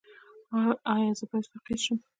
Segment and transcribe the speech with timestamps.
[0.93, 1.97] ایا زه باید فقیر شم؟